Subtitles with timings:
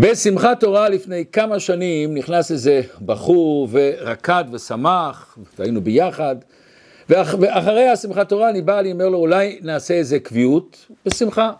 [0.00, 6.36] בשמחת תורה לפני כמה שנים נכנס איזה בחור ורקד ושמח, והיינו ביחד,
[7.08, 11.52] ואח, ואחרי השמחת תורה אני בא, אני אומר לו אולי נעשה איזה קביעות, בשמחה.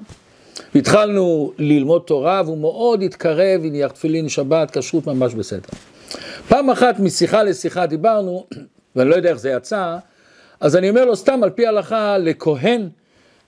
[0.74, 5.68] והתחלנו ללמוד תורה והוא מאוד התקרב, הניח תפילין, שבת, כשרות ממש בסדר.
[6.48, 8.46] פעם אחת משיחה לשיחה דיברנו,
[8.96, 9.96] ואני לא יודע איך זה יצא,
[10.60, 12.88] אז אני אומר לו סתם על פי ההלכה לכהן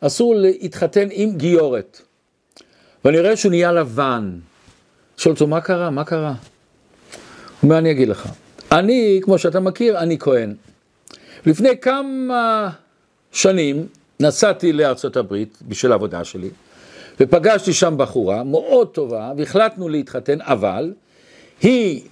[0.00, 2.00] אסור להתחתן עם גיורת.
[3.04, 4.38] ואני רואה שהוא נהיה לבן.
[5.18, 5.90] שואל אותו, מה קרה?
[5.90, 6.28] מה קרה?
[6.28, 6.36] הוא
[7.62, 8.28] אומר, אני אגיד לך.
[8.72, 10.54] אני, כמו שאתה מכיר, אני כהן.
[11.46, 12.70] לפני כמה
[13.32, 13.86] שנים
[14.20, 16.50] נסעתי לארצות הברית בשביל העבודה שלי,
[17.20, 20.92] ופגשתי שם בחורה מאוד טובה, והחלטנו להתחתן, אבל
[21.62, 22.02] היא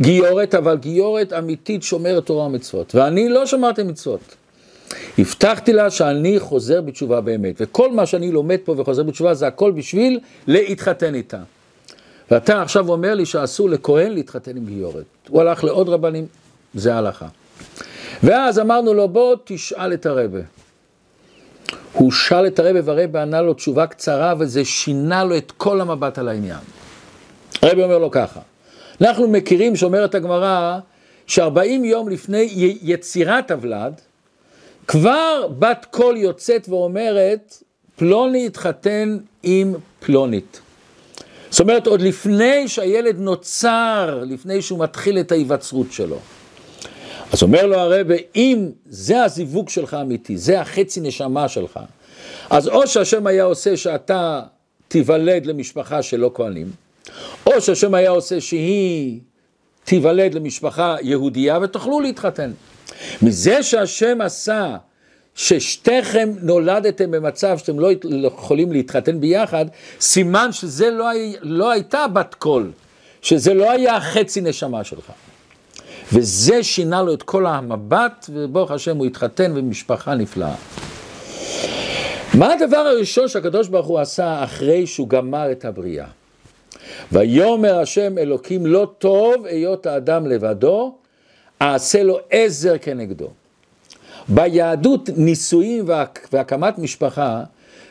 [0.00, 4.36] גיורת, אבל גיורת אמיתית שומרת תורה ומצוות, ואני לא שמרתי מצוות.
[5.18, 9.72] הבטחתי לה שאני חוזר בתשובה באמת, וכל מה שאני לומד פה וחוזר בתשובה זה הכל
[9.72, 11.38] בשביל להתחתן איתה.
[12.30, 15.04] ואתה עכשיו אומר לי שאסור לכהן להתחתן עם גיורת.
[15.28, 16.26] הוא הלך לעוד רבנים,
[16.74, 17.26] זה ההלכה.
[18.22, 20.40] ואז אמרנו לו, בוא תשאל את הרבה.
[21.92, 26.18] הוא שאל את הרבה והרבה ענה לו תשובה קצרה וזה שינה לו את כל המבט
[26.18, 26.60] על העניין.
[27.62, 28.40] הרבה אומר לו ככה,
[29.00, 30.78] אנחנו מכירים, שאומרת הגמרא,
[31.26, 32.48] שארבעים יום לפני
[32.82, 34.00] יצירת הוולד,
[34.86, 37.62] כבר בת קול יוצאת ואומרת,
[37.96, 40.60] פלוני התחתן עם פלונית.
[41.50, 46.18] זאת אומרת, עוד לפני שהילד נוצר, לפני שהוא מתחיל את ההיווצרות שלו.
[47.32, 51.80] אז אומר לו הרב, אם זה הזיווג שלך אמיתי, זה החצי נשמה שלך,
[52.50, 54.42] אז או שהשם היה עושה שאתה
[54.88, 56.70] תיוולד למשפחה של לא כהנים,
[57.46, 59.20] או שהשם היה עושה שהיא
[59.84, 62.50] תיוולד למשפחה יהודייה ותוכלו להתחתן.
[63.22, 64.76] מזה שהשם עשה
[65.38, 69.64] ששתיכם נולדתם במצב שאתם לא יכולים להתחתן ביחד,
[70.00, 71.06] סימן שזה לא,
[71.42, 72.70] לא הייתה בת קול,
[73.22, 75.12] שזה לא היה החצי נשמה שלך.
[76.12, 80.54] וזה שינה לו את כל המבט, וברוך השם הוא התחתן במשפחה נפלאה.
[82.34, 86.06] מה הדבר הראשון שהקדוש ברוך הוא עשה אחרי שהוא גמר את הבריאה?
[87.12, 90.94] ויאמר השם אלוקים לא טוב היות האדם לבדו,
[91.62, 93.30] אעשה לו עזר כנגדו.
[94.28, 95.84] ביהדות נישואים
[96.32, 97.42] והקמת משפחה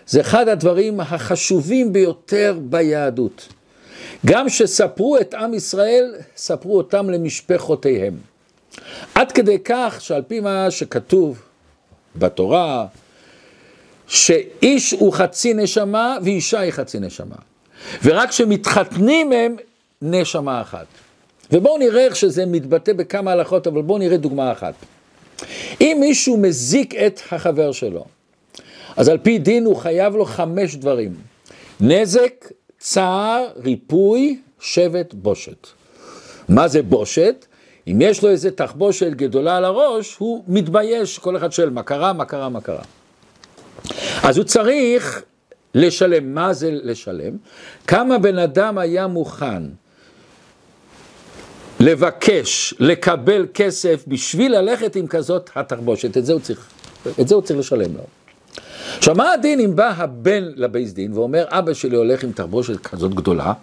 [0.08, 3.48] זה אחד הדברים החשובים ביותר ביהדות.
[4.26, 8.14] גם שספרו את עם ישראל, ספרו אותם למשפחותיהם.
[9.16, 11.42] עד כדי כך שעל פי מה שכתוב
[12.16, 12.86] בתורה,
[14.08, 17.36] שאיש הוא חצי נשמה ואישה היא חצי נשמה.
[18.04, 19.56] ורק כשמתחתנים הם
[20.02, 20.86] נשמה אחת.
[21.52, 24.74] ובואו נראה איך שזה מתבטא בכמה הלכות, אבל בואו נראה דוגמה אחת.
[25.82, 28.06] אם מישהו מזיק את החבר שלו,
[28.98, 31.14] אז על פי דין הוא חייב לו חמש דברים.
[31.80, 35.68] נזק, צער, ריפוי, שבט, בושת.
[36.50, 37.46] מה זה בושת?
[37.88, 42.14] אם יש לו איזה תחבושת גדולה על הראש, הוא מתבייש, כל אחד שואל מה קרה,
[42.14, 42.84] מה קרה, מה קרה.
[44.24, 45.24] אז הוא צריך
[45.76, 46.34] לשלם.
[46.34, 47.38] מה זה לשלם?
[47.88, 49.64] כמה בן אדם היה מוכן
[51.80, 56.70] לבקש, לקבל כסף בשביל ללכת עם כזאת התחבושת, את זה הוא צריך,
[57.22, 58.04] את זה הוא צריך לשלם לו.
[58.98, 63.14] עכשיו, מה הדין אם בא הבן לבייס דין ואומר, אבא שלי הולך עם תחבושת כזאת
[63.14, 63.54] גדולה,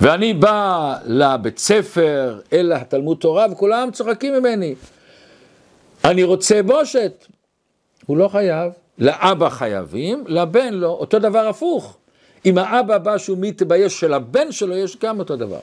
[0.00, 4.74] ואני בא לבית ספר, אל התלמוד תורה, וכולם צוחקים ממני.
[6.04, 7.26] אני רוצה בושת.
[8.06, 8.72] הוא לא חייב.
[8.98, 10.86] לאבא חייבים, לבן לא.
[10.86, 11.96] אותו דבר הפוך.
[12.46, 15.58] אם האבא בא שהוא מתבייש שלבן שלו יש גם אותו דבר.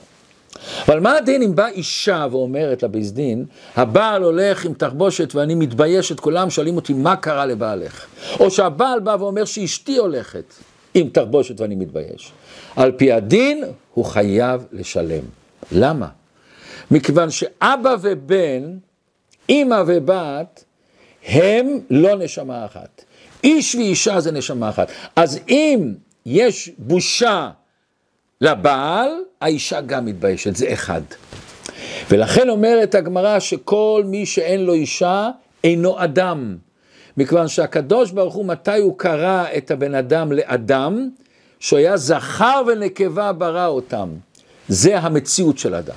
[0.88, 3.46] אבל מה הדין אם באה אישה ואומרת לבייס דין,
[3.76, 8.06] הבעל הולך עם תחבושת ואני מתביישת, כולם שואלים אותי מה קרה לבעלך.
[8.40, 10.54] או שהבעל בא ואומר שאשתי הולכת
[10.94, 12.32] עם תחבושת ואני מתבייש.
[12.76, 13.64] על פי הדין
[13.94, 15.24] הוא חייב לשלם.
[15.72, 16.08] למה?
[16.92, 18.78] מכיוון שאבא ובן,
[19.50, 20.64] אימא ובת,
[21.26, 23.04] הם לא נשמה אחת.
[23.44, 24.92] איש ואישה זה נשמה אחת.
[25.16, 25.94] אז אם
[26.26, 27.50] יש בושה
[28.42, 29.10] לבעל,
[29.42, 31.02] האישה גם מתביישת, זה אחד.
[32.10, 35.30] ולכן אומרת הגמרא שכל מי שאין לו אישה
[35.64, 36.58] אינו אדם.
[37.18, 41.10] מכיוון שהקדוש ברוך הוא, מתי הוא קרא את הבן אדם לאדם?
[41.60, 44.10] שהוא היה זכר ונקבה ברא אותם.
[44.68, 45.96] זה המציאות של אדם.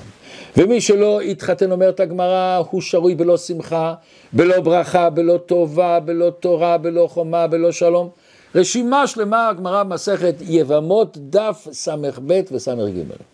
[0.56, 3.94] ומי שלא התחתן, אומרת הגמרא, הוא שרוי בלא שמחה,
[4.32, 8.08] בלא ברכה, בלא טובה, בלא תורה, בלא חומה, בלא שלום.
[8.54, 13.33] רשימה שלמה, הגמרא במסכת יבמות, דף ס"ב וס"ג.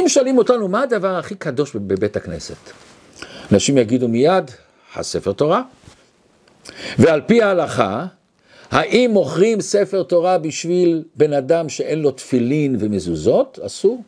[0.00, 2.56] אם שואלים אותנו מה הדבר הכי קדוש בבית הכנסת,
[3.52, 4.50] אנשים יגידו מיד,
[4.94, 5.62] הספר תורה.
[6.98, 8.06] ועל פי ההלכה,
[8.70, 13.58] האם מוכרים ספר תורה בשביל בן אדם שאין לו תפילין ומזוזות?
[13.66, 14.02] אסור.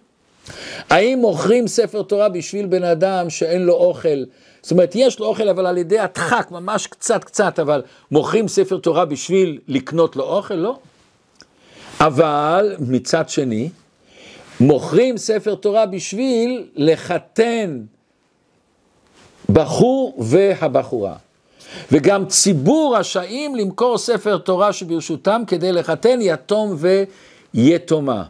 [0.91, 4.25] האם מוכרים ספר תורה בשביל בן אדם שאין לו אוכל?
[4.63, 8.79] זאת אומרת, יש לו אוכל, אבל על ידי הדחק, ממש קצת קצת, אבל מוכרים ספר
[8.79, 10.55] תורה בשביל לקנות לו אוכל?
[10.55, 10.79] לא.
[12.01, 13.69] אבל מצד שני,
[14.61, 17.81] מוכרים ספר תורה בשביל לחתן
[19.53, 21.15] בחור והבחורה.
[21.93, 26.77] וגם ציבור רשאים למכור ספר תורה שברשותם כדי לחתן יתום
[27.55, 28.25] ויתומה.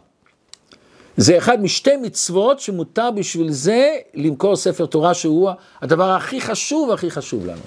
[1.17, 5.49] זה אחד משתי מצוות שמותר בשביל זה למכור ספר תורה שהוא
[5.81, 7.61] הדבר הכי חשוב, הכי חשוב לנו.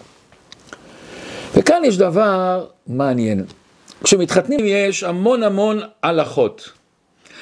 [1.54, 3.44] וכאן יש דבר מעניין.
[4.04, 6.70] כשמתחתנים יש המון המון הלכות.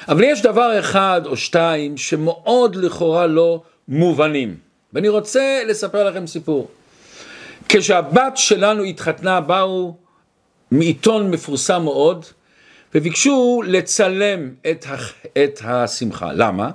[0.07, 4.55] אבל יש דבר אחד או שתיים שמאוד לכאורה לא מובנים.
[4.93, 6.67] ואני רוצה לספר לכם סיפור.
[7.69, 9.95] כשהבת שלנו התחתנה, באו
[10.71, 12.25] מעיתון מפורסם מאוד,
[12.95, 14.85] וביקשו לצלם את,
[15.43, 16.33] את השמחה.
[16.33, 16.71] למה?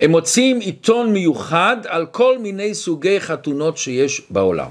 [0.00, 4.68] הם מוצאים עיתון מיוחד על כל מיני סוגי חתונות שיש בעולם.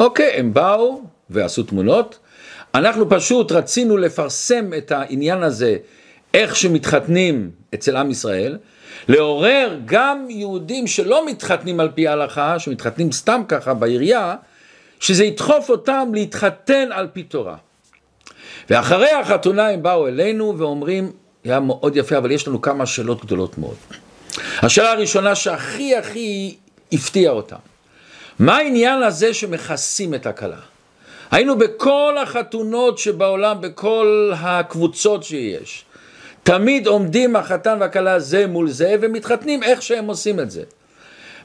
[0.00, 2.18] אוקיי, הם באו ועשו תמונות.
[2.74, 5.76] אנחנו פשוט רצינו לפרסם את העניין הזה,
[6.34, 8.58] איך שמתחתנים אצל עם ישראל,
[9.08, 14.36] לעורר גם יהודים שלא מתחתנים על פי ההלכה, שמתחתנים סתם ככה בעירייה,
[15.00, 17.56] שזה ידחוף אותם להתחתן על פי תורה.
[18.70, 21.12] ואחרי החתונה הם באו אלינו ואומרים,
[21.44, 23.76] היה מאוד יפה, אבל יש לנו כמה שאלות גדולות מאוד.
[24.58, 26.56] השאלה הראשונה שהכי הכי
[26.92, 27.56] הפתיעה אותם,
[28.38, 30.56] מה העניין הזה שמכסים את הכלה?
[31.30, 35.84] היינו בכל החתונות שבעולם, בכל הקבוצות שיש.
[36.42, 40.62] תמיד עומדים החתן והכלה זה מול זה ומתחתנים איך שהם עושים את זה.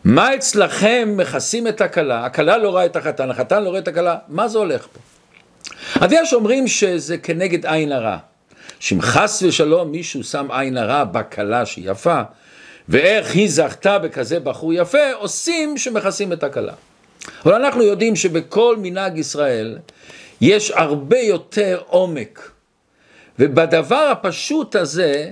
[0.04, 4.18] מה אצלכם מכסים את הכלה, הכלה לא רואה את החתן, החתן לא רואה את הכלה,
[4.28, 5.00] מה זה הולך פה?
[6.06, 8.18] אז יש אומרים שזה כנגד עין הרע,
[8.80, 12.22] שאם חס ושלום מישהו שם עין הרע בכלה שהיא יפה,
[12.90, 16.74] ואיך היא זכתה בכזה בחור יפה, עושים שמכסים את הכלה.
[17.46, 19.78] אבל אנחנו יודעים שבכל מנהג ישראל
[20.42, 22.52] יש הרבה יותר עומק,
[23.40, 25.32] ובדבר הפשוט הזה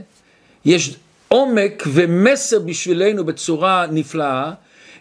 [0.66, 0.96] יש
[1.28, 4.52] עומק ומסר בשבילנו בצורה נפלאה.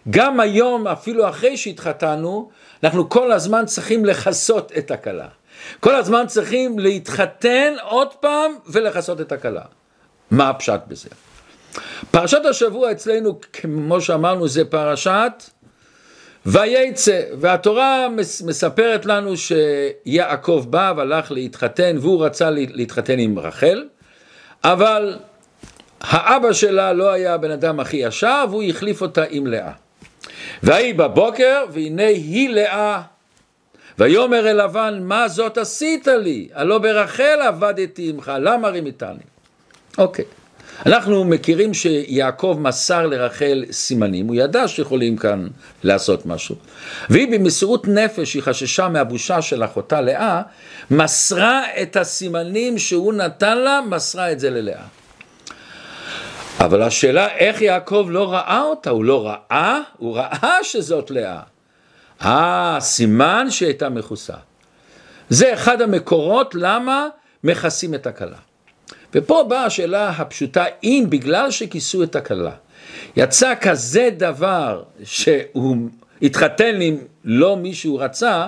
[0.09, 2.49] גם היום, אפילו אחרי שהתחתנו,
[2.83, 5.27] אנחנו כל הזמן צריכים לכסות את הכלה.
[5.79, 9.61] כל הזמן צריכים להתחתן עוד פעם ולכסות את הכלה.
[10.31, 11.09] מה הפשט בזה?
[12.11, 15.43] פרשת השבוע אצלנו, כמו שאמרנו, זה פרשת
[16.45, 18.07] וייצא, והתורה
[18.45, 23.83] מספרת לנו שיעקב בא והלך להתחתן, והוא רצה להתחתן עם רחל,
[24.63, 25.17] אבל
[26.01, 29.71] האבא שלה לא היה הבן אדם הכי ישר, והוא החליף אותה עם לאה.
[30.63, 33.01] ויהי בבוקר, והנה היא לאה.
[33.99, 36.47] ויאמר אל לבן, מה זאת עשית לי?
[36.53, 39.23] הלא ברחל עבדתי עמך, למה רימיתני?
[39.97, 40.25] אוקיי.
[40.85, 45.47] אנחנו מכירים שיעקב מסר לרחל סימנים, הוא ידע שיכולים כאן
[45.83, 46.55] לעשות משהו.
[47.09, 50.41] והיא במסירות נפש, היא חששה מהבושה של אחותה לאה,
[50.91, 54.83] מסרה את הסימנים שהוא נתן לה, מסרה את זה ללאה.
[56.59, 61.39] אבל השאלה איך יעקב לא ראה אותה, הוא לא ראה, הוא ראה שזאת לאה.
[62.21, 64.33] אה, סימן שהייתה מכוסה.
[65.29, 67.07] זה אחד המקורות למה
[67.43, 68.37] מכסים את הכלה.
[69.15, 72.51] ופה באה השאלה הפשוטה, אם בגלל שכיסו את הכלה,
[73.15, 75.77] יצא כזה דבר שהוא
[76.21, 78.47] התחתן עם לא מי שהוא רצה,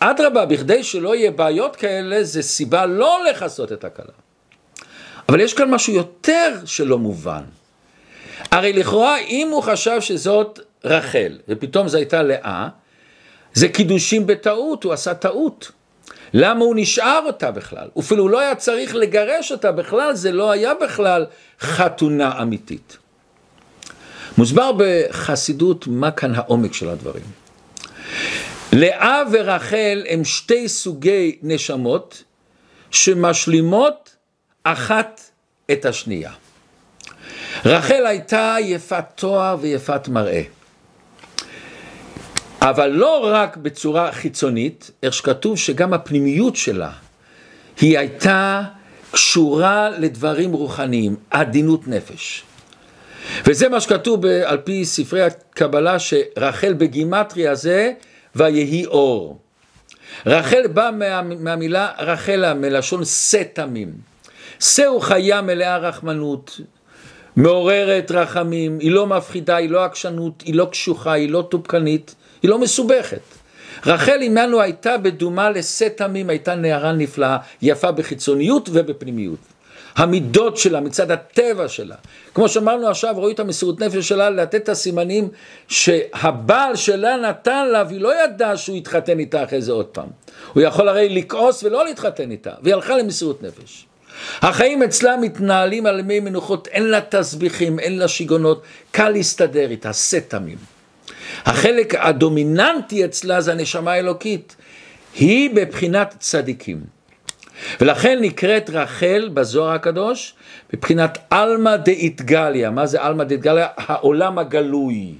[0.00, 4.12] אדרבה, בכדי שלא יהיה בעיות כאלה, זה סיבה לא לכסות את הכלה.
[5.28, 7.42] אבל יש כאן משהו יותר שלא מובן.
[8.50, 12.68] הרי לכאורה, אם הוא חשב שזאת רחל, ופתאום זו הייתה לאה,
[13.54, 15.72] זה קידושים בטעות, הוא עשה טעות.
[16.34, 17.88] למה הוא נשאר אותה בכלל?
[17.98, 21.26] אפילו הוא לא היה צריך לגרש אותה בכלל, זה לא היה בכלל
[21.60, 22.98] חתונה אמיתית.
[24.38, 27.24] מוסבר בחסידות מה כאן העומק של הדברים.
[28.72, 32.22] לאה ורחל הם שתי סוגי נשמות
[32.90, 34.16] שמשלימות
[34.64, 35.20] אחת
[35.72, 36.32] את השנייה.
[37.64, 40.42] רחל הייתה יפת תואר ויפת מראה.
[42.60, 46.90] אבל לא רק בצורה חיצונית, איך שכתוב שגם הפנימיות שלה,
[47.80, 48.62] היא הייתה
[49.10, 52.42] קשורה לדברים רוחניים, עדינות נפש.
[53.46, 57.92] וזה מה שכתוב על פי ספרי הקבלה, שרחל בגימטריה זה,
[58.36, 59.38] ויהי אור.
[60.26, 63.92] רחל בא מה, מהמילה רחלה, מלשון שא תמים.
[64.60, 66.60] שא הוא חיה מלאה רחמנות,
[67.36, 72.50] מעוררת רחמים, היא לא מפחידה, היא לא עקשנות, היא לא קשוחה, היא לא טופקנית, היא
[72.50, 73.20] לא מסובכת.
[73.86, 79.38] רחל אימנו הייתה בדומה לשאת עמים, הייתה נערה נפלאה, יפה בחיצוניות ובפנימיות.
[79.96, 81.94] המידות שלה, מצד הטבע שלה.
[82.34, 85.28] כמו שאמרנו עכשיו, ראו את המסירות נפש שלה לתת את הסימנים
[85.68, 90.08] שהבעל שלה נתן לה, והיא לא ידעה שהוא יתחתן איתה אחרי זה עוד פעם.
[90.52, 93.86] הוא יכול הרי לכעוס ולא להתחתן איתה, והיא הלכה למסירות נפש.
[94.42, 99.92] החיים אצלה מתנהלים על ימי מנוחות, אין לה תסביכים, אין לה שיגעונות, קל להסתדר איתה,
[99.92, 100.77] סתמים.
[101.44, 104.56] החלק הדומיננטי אצלה זה הנשמה האלוקית,
[105.14, 106.80] היא בבחינת צדיקים.
[107.80, 110.34] ולכן נקראת רחל בזוהר הקדוש
[110.74, 112.70] מבחינת עלמא דאיתגליה.
[112.70, 113.66] מה זה עלמא דאיתגליה?
[113.76, 115.14] העולם הגלוי.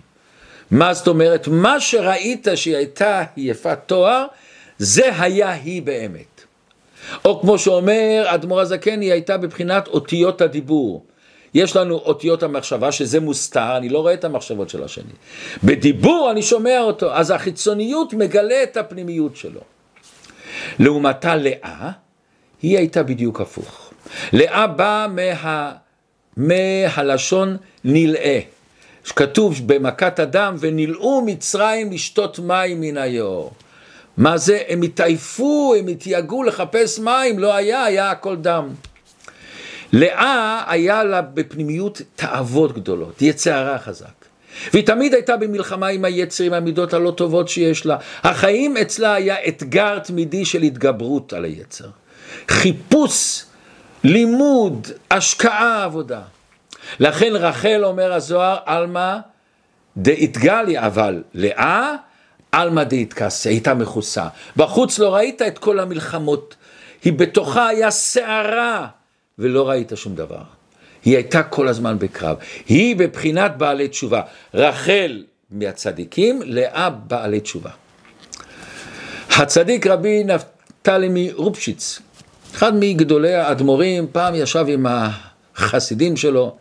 [0.71, 1.49] מה זאת אומרת?
[1.49, 4.25] מה שראית שהיא הייתה יפת תואר,
[4.79, 6.45] זה היה היא באמת.
[7.25, 11.05] או כמו שאומר אדמו"ר הזקן, היא הייתה בבחינת אותיות הדיבור.
[11.55, 15.13] יש לנו אותיות המחשבה שזה מוסתר, אני לא רואה את המחשבות של השני.
[15.65, 19.61] בדיבור אני שומע אותו, אז החיצוניות מגלה את הפנימיות שלו.
[20.79, 21.91] לעומתה לאה,
[22.63, 23.91] היא הייתה בדיוק הפוך.
[24.33, 25.73] לאה באה מה,
[26.37, 28.41] מהלשון נלאה,
[29.05, 33.53] שכתוב במכת הדם, ונלאו מצרים לשתות מים מן היאור.
[34.17, 34.63] מה זה?
[34.69, 38.69] הם התעייפו, הם התייגעו לחפש מים, לא היה, היה הכל דם.
[39.93, 44.19] לאה היה לה בפנימיות תאוות גדולות, יצערה חזק.
[44.73, 47.97] והיא תמיד הייתה במלחמה עם היצר, עם המידות הלא טובות שיש לה.
[48.23, 51.89] החיים אצלה היה אתגר תמידי של התגברות על היצר.
[52.49, 53.45] חיפוש,
[54.05, 56.21] לימוד, השקעה, עבודה.
[57.01, 59.17] לכן רחל אומר הזוהר, עלמא
[59.97, 61.95] דאתגליה, אבל לאה,
[62.53, 64.29] עלמא דאתקסה, הייתה מכוסה.
[64.57, 66.57] בחוץ לא ראית את כל המלחמות,
[67.05, 68.87] היא בתוכה היה סערה,
[69.39, 70.43] ולא ראית שום דבר.
[71.05, 72.37] היא הייתה כל הזמן בקרב.
[72.69, 74.23] היא בבחינת בעלי תשובה.
[74.55, 77.71] רחל מהצדיקים, לאה בעלי תשובה.
[79.31, 81.99] הצדיק רבי נפתלי מרופשיץ,
[82.55, 84.87] אחד מגדולי האדמו"רים פעם ישב עם
[85.57, 86.57] החסידים שלו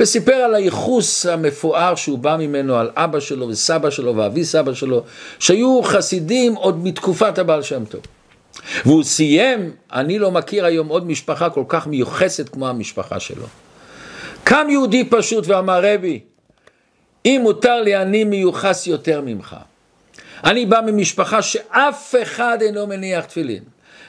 [0.00, 5.02] וסיפר על הייחוס המפואר שהוא בא ממנו, על אבא שלו וסבא שלו ואבי סבא שלו,
[5.38, 8.00] שהיו חסידים עוד מתקופת הבעל שם טוב.
[8.84, 13.46] והוא סיים, אני לא מכיר היום עוד משפחה כל כך מיוחסת כמו המשפחה שלו.
[14.44, 16.20] קם יהודי פשוט ואמר, רבי,
[17.26, 19.56] אם מותר לי, אני מיוחס יותר ממך.
[20.44, 23.62] אני בא ממשפחה שאף אחד אינו מניח תפילין.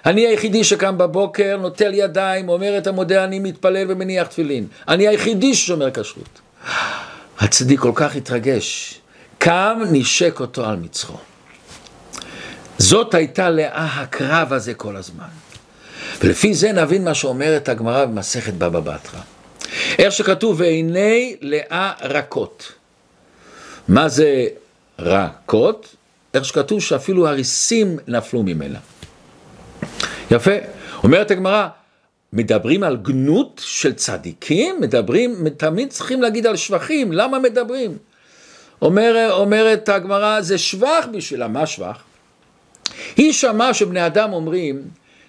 [0.06, 4.68] אני היחידי שקם בבוקר, נוטל ידיים, אומר את המודה, אני מתפלל ומניח תפילין.
[4.88, 6.42] אני היחידי ששומר כשרות.
[7.40, 9.00] הצדיק כל כך התרגש,
[9.38, 11.18] קם, נשק אותו על מצחו.
[12.78, 15.28] זאת הייתה לאה הקרב הזה כל הזמן.
[16.24, 19.20] ולפי זה נבין מה שאומרת הגמרא במסכת בבא בתרא.
[19.98, 22.72] איך שכתוב, ועיני לאה רכות.
[23.88, 24.46] מה זה
[25.00, 25.96] רכות?
[26.34, 28.80] איך שכתוב שאפילו הריסים נפלו ממנה.
[30.32, 30.52] יפה.
[31.04, 31.68] אומרת הגמרא,
[32.34, 34.82] מדברים על גנות של צדיקים?
[34.82, 37.98] מדברים, תמיד צריכים להגיד על שבחים, למה מדברים?
[38.82, 42.04] אומר, אומרת הגמרא, זה שבח בשבילה, מה שבח?
[43.18, 44.82] היא שמעה שבני אדם אומרים,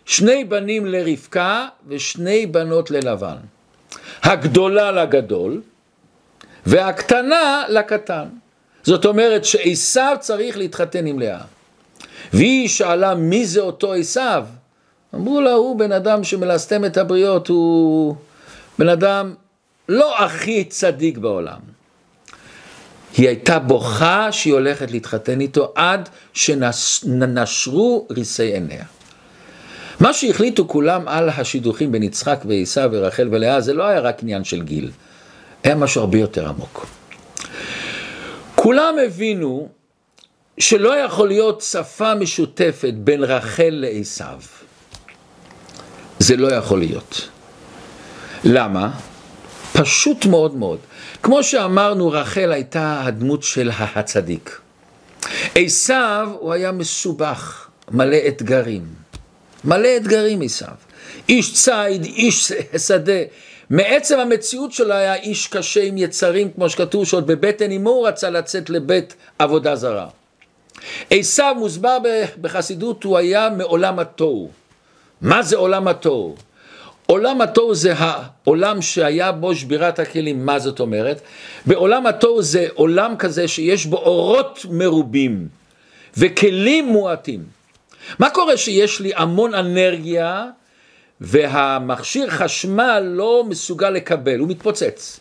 [0.04, 3.36] שני בנים לרבקה ושני בנות ללבן.
[4.22, 5.62] הגדולה לגדול
[6.66, 8.24] והקטנה לקטן.
[8.82, 11.40] זאת אומרת שעשיו צריך להתחתן עם לאה.
[12.32, 14.46] והיא שאלה מי זה אותו עשיו?
[15.14, 18.16] אמרו לה, הוא בן אדם שמלסתם את הבריות, הוא
[18.78, 19.34] בן אדם
[19.88, 21.75] לא הכי צדיק בעולם.
[23.16, 28.84] היא הייתה בוכה שהיא הולכת להתחתן איתו עד שנשרו ריסי עיניה.
[30.00, 34.44] מה שהחליטו כולם על השידוכים בין יצחק ועשיו ורחל ולאה זה לא היה רק עניין
[34.44, 34.90] של גיל,
[35.64, 36.86] היה משהו הרבה יותר עמוק.
[38.54, 39.68] כולם הבינו
[40.58, 44.40] שלא יכול להיות שפה משותפת בין רחל לעשיו.
[46.18, 47.28] זה לא יכול להיות.
[48.44, 48.90] למה?
[49.72, 50.78] פשוט מאוד מאוד.
[51.26, 54.60] כמו שאמרנו, רחל הייתה הדמות של הצדיק.
[55.54, 58.82] עשיו הוא היה מסובך, מלא אתגרים.
[59.64, 60.74] מלא אתגרים עשיו.
[61.28, 62.52] איש ציד, איש
[62.86, 63.22] שדה.
[63.70, 68.30] מעצם המציאות שלו היה איש קשה עם יצרים, כמו שכתוב שעוד בבטן אמו הוא רצה
[68.30, 70.08] לצאת לבית עבודה זרה.
[71.10, 71.98] עשיו מוסבר
[72.40, 74.50] בחסידות, הוא היה מעולם התוהו.
[75.20, 76.36] מה זה עולם התוהו?
[77.06, 81.20] עולם התוהו זה העולם שהיה בו שבירת הכלים, מה זאת אומרת?
[81.66, 85.48] בעולם התוהו זה עולם כזה שיש בו אורות מרובים
[86.16, 87.42] וכלים מועטים.
[88.18, 90.46] מה קורה שיש לי המון אנרגיה
[91.20, 95.20] והמכשיר חשמל לא מסוגל לקבל, הוא מתפוצץ.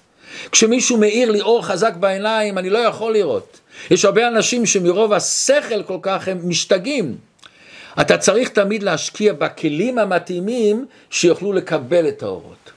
[0.51, 3.59] כשמישהו מאיר לי אור חזק בעיניים, אני לא יכול לראות.
[3.91, 7.15] יש הרבה אנשים שמרוב השכל כל כך הם משתגעים.
[8.01, 12.71] אתה צריך תמיד להשקיע בכלים המתאימים שיוכלו לקבל את האורות.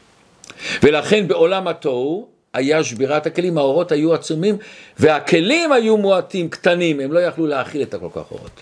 [0.83, 4.57] ולכן בעולם התוהו היה שבירת הכלים, האורות היו עצומים
[4.99, 8.61] והכלים היו מועטים, קטנים, הם לא יכלו להכיל את הכל כך אורות.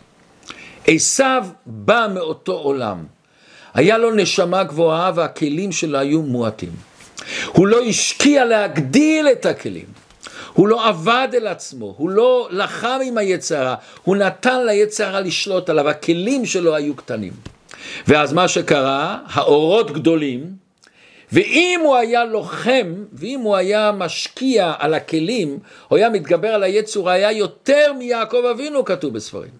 [0.86, 3.04] עשיו בא מאותו עולם.
[3.74, 6.72] היה לו נשמה גבוהה והכלים שלו היו מועטים.
[7.46, 9.95] הוא לא השקיע להגדיל את הכלים.
[10.56, 15.88] הוא לא עבד אל עצמו, הוא לא לחם עם היצרה, הוא נתן ליצרה לשלוט עליו,
[15.88, 17.32] הכלים שלו היו קטנים.
[18.06, 20.50] ואז מה שקרה, האורות גדולים,
[21.32, 25.58] ואם הוא היה לוחם, ואם הוא היה משקיע על הכלים,
[25.88, 29.50] הוא היה מתגבר על היצור, היה יותר מיעקב אבינו, כתוב בספרים.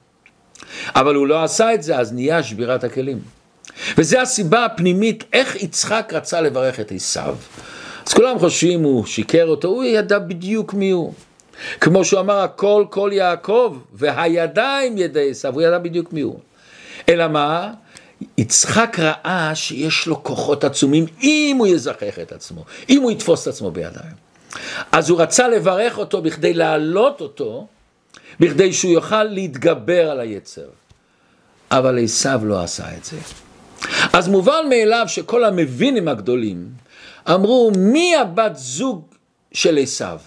[0.94, 3.18] אבל הוא לא עשה את זה, אז נהיה שבירת הכלים.
[3.98, 7.36] וזו הסיבה הפנימית איך יצחק רצה לברך את עשיו.
[8.06, 11.12] אז כולם חושבים הוא שיקר אותו, הוא ידע בדיוק מי הוא.
[11.80, 16.38] כמו שהוא אמר הכל כל יעקב והידיים ידי עשיו, הוא ידע בדיוק מי הוא.
[17.08, 17.72] אלא מה?
[18.38, 23.48] יצחק ראה שיש לו כוחות עצומים אם הוא יזכח את עצמו, אם הוא יתפוס את
[23.48, 24.26] עצמו בידיים.
[24.92, 27.66] אז הוא רצה לברך אותו בכדי להעלות אותו,
[28.40, 30.68] בכדי שהוא יוכל להתגבר על היצר.
[31.70, 33.16] אבל עשיו לא עשה את זה.
[34.12, 36.68] אז מובן מאליו שכל המבינים הגדולים
[37.35, 39.04] אמרו מי הבת זוג
[39.52, 40.18] של עשיו?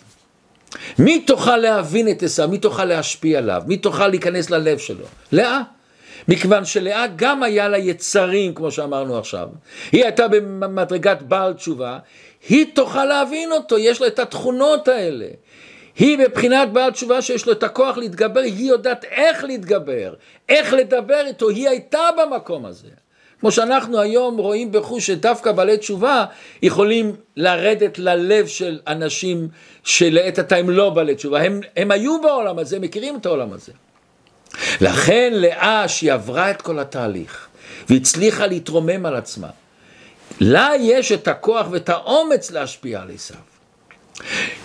[0.99, 2.49] מי תוכל להבין את עשיו?
[2.49, 3.63] מי תוכל להשפיע עליו?
[3.67, 5.05] מי תוכל להיכנס ללב שלו?
[5.31, 5.61] לאה.
[6.27, 9.47] מכיוון שלאה גם היה לה יצרים, כמו שאמרנו עכשיו.
[9.91, 11.99] היא הייתה במדרגת בעל תשובה,
[12.49, 15.27] היא תוכל להבין אותו, יש לה את התכונות האלה.
[15.95, 20.13] היא בבחינת בעל תשובה שיש לו את הכוח להתגבר, היא יודעת איך להתגבר,
[20.49, 22.87] איך לדבר איתו, היא הייתה במקום הזה.
[23.39, 26.25] כמו שאנחנו היום רואים בחוש שדווקא בעלי תשובה
[26.61, 29.47] יכולים לרדת ללב של אנשים
[29.83, 33.71] שלעת עתה הם לא בעלי תשובה, הם, הם היו בעולם הזה, מכירים את העולם הזה.
[34.81, 37.47] לכן לאה שהיא עברה את כל התהליך
[37.89, 39.47] והצליחה להתרומם על עצמה,
[40.39, 43.37] לה יש את הכוח ואת האומץ להשפיע על עשיו.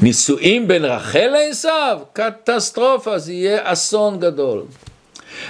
[0.00, 4.62] נישואים בין רחל לעשיו, קטסטרופה, זה יהיה אסון גדול.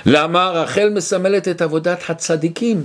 [0.06, 0.50] למה?
[0.50, 2.82] רחל מסמלת את עבודת הצדיקים.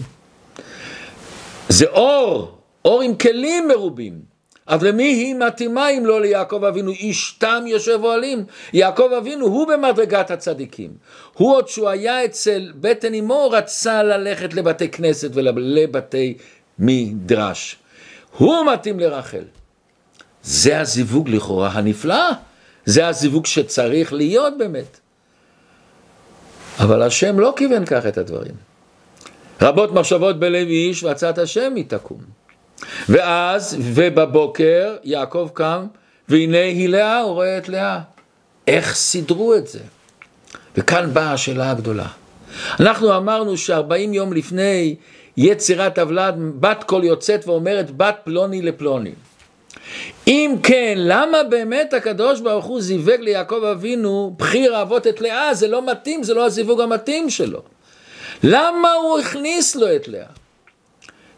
[1.69, 4.21] זה אור, אור עם כלים מרובים.
[4.67, 6.91] אז למי היא מתאימה אם לא ליעקב אבינו?
[6.91, 8.45] איש תם יושב אוהלים.
[8.73, 10.93] יעקב אבינו הוא במדרגת הצדיקים.
[11.33, 16.37] הוא עוד שהוא היה אצל בטן אמו רצה ללכת לבתי כנסת ולבתי
[16.79, 17.75] מדרש.
[18.37, 19.43] הוא מתאים לרחל.
[20.43, 22.29] זה הזיווג לכאורה הנפלא.
[22.85, 24.99] זה הזיווג שצריך להיות באמת.
[26.79, 28.68] אבל השם לא כיוון כך את הדברים.
[29.61, 32.19] רבות מחשבות בלב איש ועצת השם היא תקום.
[33.09, 35.85] ואז, ובבוקר, יעקב קם,
[36.29, 37.99] והנה היא לאה, הוא רואה את לאה.
[38.67, 39.79] איך סידרו את זה?
[40.77, 42.07] וכאן באה השאלה הגדולה.
[42.79, 44.95] אנחנו אמרנו שארבעים יום לפני
[45.37, 49.11] יצירת הוולד, בת קול יוצאת ואומרת בת פלוני לפלוני.
[50.27, 55.53] אם כן, למה באמת הקדוש ברוך הוא זיווג ליעקב אבינו בחיר אבות את לאה?
[55.53, 57.61] זה לא מתאים, זה לא הזיווג המתאים שלו.
[58.43, 60.25] למה הוא הכניס לו את לאה?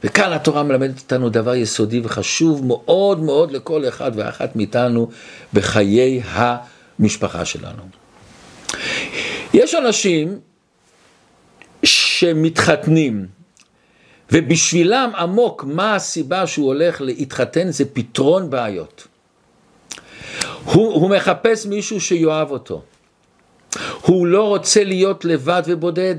[0.04, 5.10] וכאן התורה מלמדת אותנו דבר יסודי וחשוב מאוד מאוד לכל אחד ואחת מאיתנו
[5.54, 7.84] בחיי המשפחה שלנו.
[9.54, 10.40] יש אנשים
[11.84, 13.28] שמתחתנים
[14.32, 19.08] ובשבילם עמוק מה הסיבה שהוא הולך להתחתן זה פתרון בעיות.
[20.64, 22.82] הוא, הוא מחפש מישהו שיאהב אותו.
[24.02, 26.16] הוא לא רוצה להיות לבד ובודד.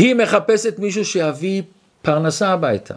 [0.00, 1.62] היא מחפשת מישהו שיביא
[2.02, 2.94] פרנסה הביתה.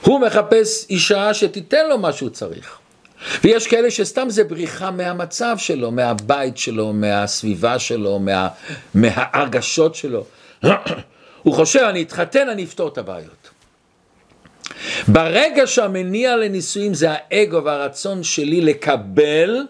[0.00, 2.78] הוא מחפש אישה שתיתן לו מה שהוא צריך.
[3.44, 8.48] ויש כאלה שסתם זה בריחה מהמצב שלו, מהבית שלו, מהסביבה שלו, מה,
[8.94, 10.24] מההרגשות שלו.
[11.42, 13.50] הוא חושב, אני אתחתן, אני אפתור את הבעיות.
[15.08, 19.60] ברגע שהמניע לנישואים זה האגו והרצון שלי לקבל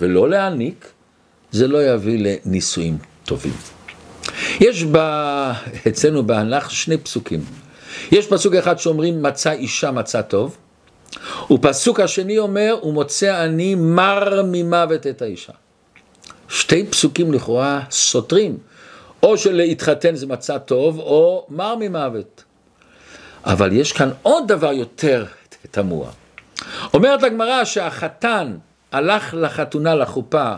[0.00, 0.86] ולא להעניק,
[1.50, 3.54] זה לא יביא לנישואים טובים.
[4.60, 4.96] יש ב...
[5.88, 7.44] אצלנו בהנח שני פסוקים.
[8.12, 10.56] יש פסוק אחד שאומרים מצא אישה מצא טוב,
[11.50, 15.52] ופסוק השני אומר הוא מוצא אני מר ממוות את האישה.
[16.48, 18.58] שתי פסוקים לכאורה סותרים,
[19.22, 22.44] או שלהתחתן זה מצא טוב, או מר ממוות.
[23.44, 25.24] אבל יש כאן עוד דבר יותר
[25.70, 26.10] תמוה.
[26.94, 28.56] אומרת הגמרא שהחתן
[28.92, 30.54] הלך לחתונה, לחופה,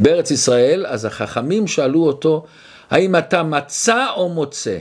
[0.00, 2.44] בארץ ישראל, אז החכמים שאלו אותו,
[2.90, 4.78] האם אתה מצא או מוצא?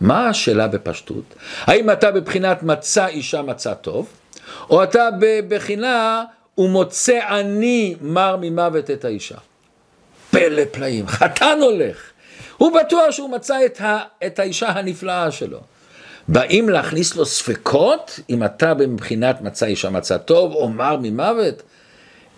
[0.00, 1.24] מה השאלה בפשטות?
[1.60, 4.08] האם אתה בבחינת מצא אישה מצא טוב,
[4.70, 9.38] או אתה בבחינה, הוא מוצא אני מר ממוות את האישה.
[10.30, 12.10] פלא פלאים, חתן הולך.
[12.56, 15.60] הוא בטוח שהוא מצא את, ה, את האישה הנפלאה שלו.
[16.28, 21.62] באים להכניס לו ספקות, אם אתה מבחינת מצא אישה מצא טוב, או מר ממוות?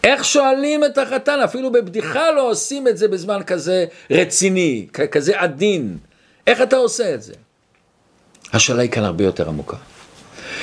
[0.05, 1.40] איך שואלים את החתן?
[1.40, 5.99] אפילו בבדיחה לא עושים את זה בזמן כזה רציני, כזה עדין.
[6.47, 7.35] איך אתה עושה את זה?
[8.53, 9.77] השאלה היא כאן הרבה יותר עמוקה.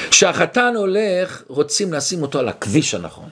[0.10, 3.30] כשהחתן הולך, רוצים לשים אותו על הכביש הנכון.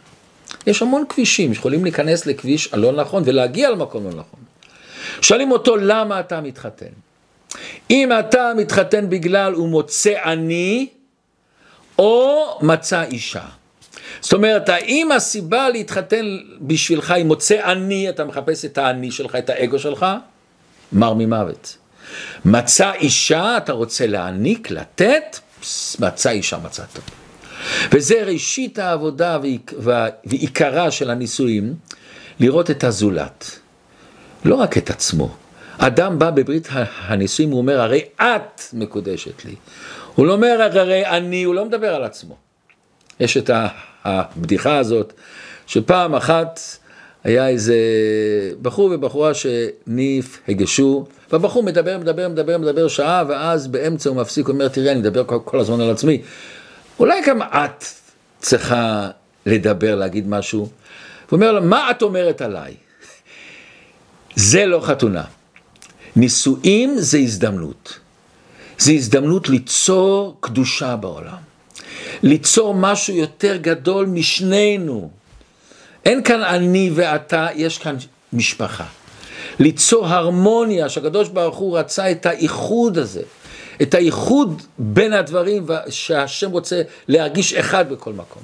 [0.67, 4.39] יש המון כבישים שיכולים להיכנס לכביש הלא נכון ולהגיע למקום לא נכון.
[5.21, 6.93] שואלים אותו למה אתה מתחתן.
[7.89, 10.87] אם אתה מתחתן בגלל הוא מוצא עני,
[11.99, 13.45] או מצא אישה.
[14.21, 16.25] זאת אומרת, האם הסיבה להתחתן
[16.61, 20.05] בשבילך היא מוצא עני, אתה מחפש את העני שלך, את האגו שלך?
[20.93, 21.77] מר ממוות.
[22.45, 25.39] מצא אישה, אתה רוצה להעניק, לתת,
[25.99, 27.03] מצא אישה, מצא טוב.
[27.91, 29.39] וזה ראשית העבודה
[30.25, 31.75] ועיקרה של הנישואים,
[32.39, 33.59] לראות את הזולת,
[34.45, 35.35] לא רק את עצמו.
[35.77, 39.55] אדם בא בברית הנישואים, הוא אומר, הרי את מקודשת לי.
[40.15, 42.35] הוא לא אומר, הרי אני, הוא לא מדבר על עצמו.
[43.19, 43.49] יש את
[44.05, 45.13] הבדיחה הזאת,
[45.67, 46.59] שפעם אחת
[47.23, 47.75] היה איזה
[48.61, 54.67] בחור ובחורה שנפגשו, והבחור מדבר, מדבר, מדבר, מדבר שעה, ואז באמצע הוא מפסיק, הוא אומר,
[54.67, 56.21] תראי, אני מדבר כל, כל הזמן על עצמי.
[56.99, 57.85] אולי גם את
[58.39, 59.09] צריכה
[59.45, 60.59] לדבר, להגיד משהו?
[60.59, 60.69] הוא
[61.31, 62.73] אומר לה, מה את אומרת עליי?
[64.35, 65.23] זה לא חתונה.
[66.15, 67.99] נישואים זה הזדמנות.
[68.77, 71.48] זה הזדמנות ליצור קדושה בעולם.
[72.23, 75.09] ליצור משהו יותר גדול משנינו.
[76.05, 77.95] אין כאן אני ואתה, יש כאן
[78.33, 78.85] משפחה.
[79.59, 83.21] ליצור הרמוניה, שהקדוש ברוך הוא רצה את האיחוד הזה,
[83.81, 88.41] את האיחוד בין הדברים שהשם רוצה להרגיש אחד בכל מקום.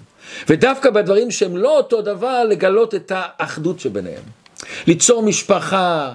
[0.49, 4.23] ודווקא בדברים שהם לא אותו דבר, לגלות את האחדות שביניהם.
[4.87, 6.13] ליצור משפחה,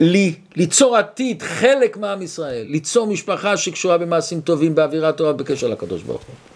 [0.00, 6.02] לי, ליצור עתיד, חלק מעם ישראל, ליצור משפחה שקשורה במעשים טובים, באווירה טובה, בקשר לקדוש
[6.02, 6.55] ברוך הוא.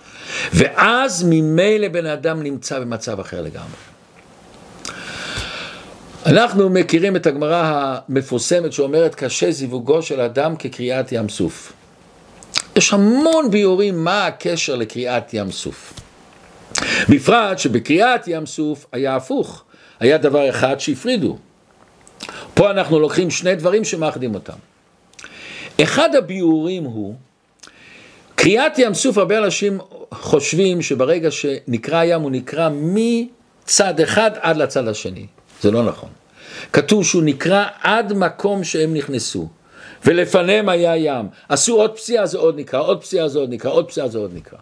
[0.53, 3.91] ואז ממילא בן אדם נמצא במצב אחר לגמרי.
[6.27, 7.63] אנחנו מכירים את הגמרא
[8.09, 11.73] המפורסמת שאומרת קשה זיווגו של אדם כקריאת ים סוף.
[12.77, 15.93] יש המון ביורים מה הקשר לקריאת ים סוף.
[17.09, 19.65] בפרט שבקריאת ים סוף היה הפוך,
[20.01, 21.39] היה דבר אחד שהפרידו.
[22.55, 24.57] פה אנחנו לוקחים שני דברים שמאחדים אותם.
[25.83, 27.15] אחד הביאורים הוא,
[28.43, 29.79] קריאת ים סוף, הרבה אנשים
[30.15, 35.27] חושבים שברגע שנקרא ים הוא נקרא מצד אחד עד לצד השני.
[35.63, 36.09] זה לא נכון.
[36.73, 39.49] כתוב שהוא נקרא עד מקום שהם נכנסו.
[40.05, 41.27] ולפניהם היה ים.
[41.49, 44.31] עשו עוד פסיעה זה עוד נקרא, עוד פסיעה זה עוד נקרא, עוד פסיעה זה עוד
[44.35, 44.59] נקרא.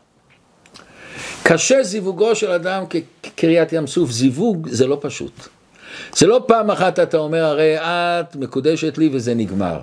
[1.43, 2.85] קשה זיווגו של אדם
[3.23, 5.49] כקריאת ים סוף, זיווג זה לא פשוט.
[6.17, 9.81] זה לא פעם אחת אתה אומר, הרי את מקודשת לי וזה נגמר.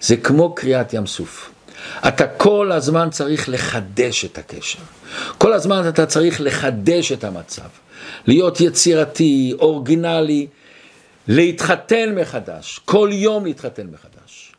[0.00, 1.51] זה כמו קריאת ים סוף.
[2.08, 4.78] אתה כל הזמן צריך לחדש את הקשר.
[5.38, 7.68] כל הזמן אתה צריך לחדש את המצב.
[8.26, 10.46] להיות יצירתי, אורגינלי,
[11.28, 12.80] להתחתן מחדש.
[12.84, 14.52] כל יום להתחתן מחדש.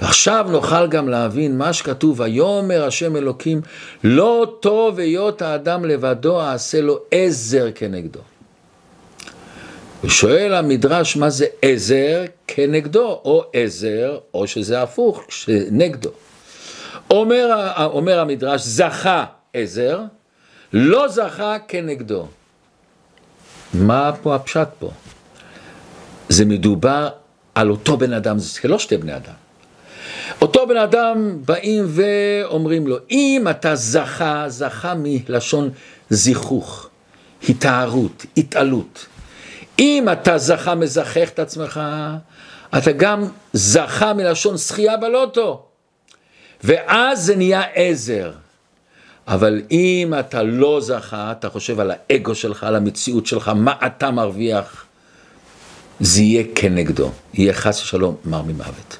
[0.00, 3.60] ועכשיו נוכל גם להבין מה שכתוב, ויאמר השם אלוקים,
[4.04, 8.20] לא טוב היות האדם לבדו, אעשה לו עזר כנגדו.
[10.04, 15.24] ושואל המדרש מה זה עזר כנגדו, או עזר, או שזה הפוך,
[15.70, 16.10] נגדו.
[17.10, 20.00] אומר, אומר המדרש, זכה עזר,
[20.72, 22.26] לא זכה כנגדו.
[23.74, 24.90] מה פה הפשט פה?
[26.28, 27.08] זה מדובר
[27.54, 29.34] על אותו בן אדם, זה לא שתי בני אדם.
[30.42, 35.70] אותו בן אדם באים ואומרים לו, אם אתה זכה, זכה מלשון
[36.10, 36.88] זיכוך,
[37.48, 39.06] התארות, התעלות.
[39.80, 41.80] אם אתה זכה מזכך את עצמך,
[42.78, 45.62] אתה גם זכה מלשון זכייה בלוטו.
[46.64, 48.32] ואז זה נהיה עזר.
[49.28, 54.10] אבל אם אתה לא זכה, אתה חושב על האגו שלך, על המציאות שלך, מה אתה
[54.10, 54.84] מרוויח,
[56.00, 58.96] זה יהיה כנגדו, יהיה חס ושלום מר ממוות.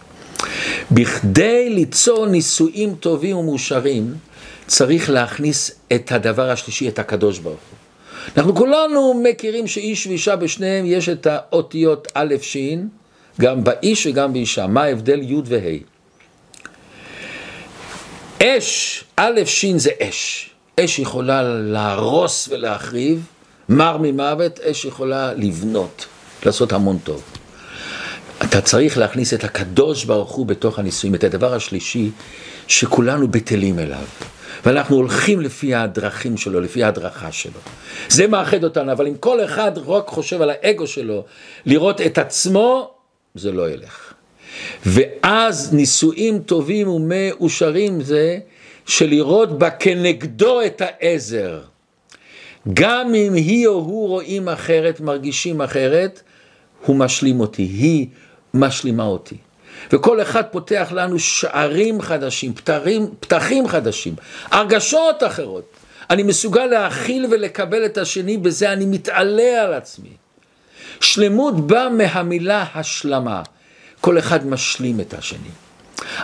[0.91, 4.15] בכדי ליצור נישואים טובים ומאושרים,
[4.67, 7.80] צריך להכניס את הדבר השלישי, את הקדוש ברוך הוא.
[8.37, 12.57] אנחנו כולנו מכירים שאיש ואישה בשניהם יש את האותיות א' ש',
[13.41, 14.67] גם באיש וגם באישה.
[14.67, 15.79] מה ההבדל י' וה'?
[18.43, 20.51] אש, א' ש' זה אש.
[20.81, 23.27] אש יכולה להרוס ולהחריב,
[23.69, 26.07] מר ממוות, אש יכולה לבנות,
[26.47, 27.23] לעשות המון טוב.
[28.45, 32.11] אתה צריך להכניס את הקדוש ברוך הוא בתוך הנישואים, את הדבר השלישי
[32.69, 34.05] שכולנו בטלים אליו.
[34.65, 37.61] ואנחנו הולכים לפי הדרכים שלו, לפי ההדרכה שלו.
[38.09, 41.25] זה מאחד אותנו, אבל אם כל אחד רק חושב על האגו שלו,
[41.67, 42.95] לראות את עצמו,
[43.35, 44.15] זה לא ילך.
[44.87, 48.39] ואז נישואים טובים ומאושרים זה
[48.87, 51.61] שלראות בה כנגדו את העזר.
[52.73, 56.23] גם אם היא או הוא רואים אחרת, מרגישים אחרת,
[56.87, 58.07] הוא משלים אותי, היא
[58.55, 59.37] משלימה אותי.
[59.93, 64.15] וכל אחד פותח לנו שערים חדשים, פתרים, פתחים חדשים,
[64.51, 65.65] הרגשות אחרות.
[66.11, 70.11] אני מסוגל להכיל ולקבל את השני, בזה אני מתעלה על עצמי.
[71.01, 73.43] שלמות באה מהמילה השלמה.
[74.01, 75.51] כל אחד משלים את השני.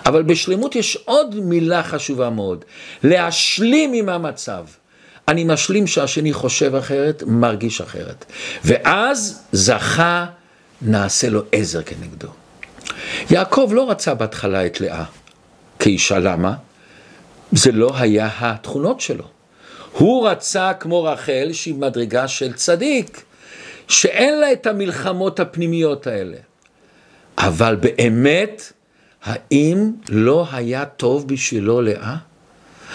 [0.06, 2.64] אבל בשלמות יש עוד מילה חשובה מאוד,
[3.02, 4.64] להשלים עם המצב.
[5.28, 8.24] אני משלים שהשני חושב אחרת, מרגיש אחרת.
[8.64, 10.26] ואז זכה,
[10.82, 12.28] נעשה לו עזר כנגדו.
[13.30, 15.04] יעקב לא רצה בהתחלה את לאה
[15.78, 16.54] כאישה, למה?
[17.52, 19.24] זה לא היה התכונות שלו.
[19.92, 23.22] הוא רצה כמו רחל שהיא מדרגה של צדיק,
[23.88, 26.36] שאין לה את המלחמות הפנימיות האלה.
[27.38, 28.72] אבל באמת,
[29.24, 32.16] האם לא היה טוב בשבילו לאה?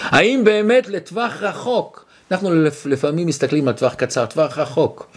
[0.04, 2.50] האם באמת לטווח רחוק, אנחנו
[2.86, 5.08] לפעמים מסתכלים על טווח קצר, טווח רחוק,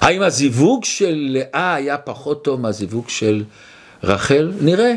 [0.00, 3.44] האם הזיווג של לאה היה פחות טוב מהזיווג של
[4.04, 4.52] רחל?
[4.60, 4.94] נראה.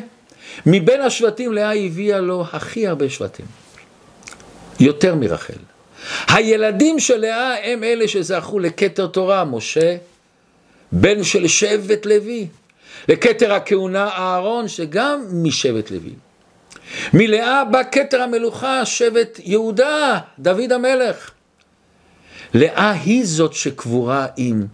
[0.65, 3.45] מבין השבטים לאה הביאה לו הכי הרבה שבטים.
[4.79, 5.53] יותר מרחל.
[6.27, 9.97] הילדים של לאה הם אלה שזכו לכתר תורה, משה,
[10.91, 12.47] בן של שבט לוי.
[13.07, 16.13] לכתר הכהונה אהרון, שגם משבט לוי.
[17.13, 21.31] מלאה בא כתר המלוכה, שבט יהודה, דוד המלך.
[22.53, 24.65] לאה היא זאת שקבורה עם